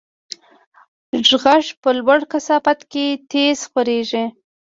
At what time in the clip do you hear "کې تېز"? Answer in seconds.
2.91-3.57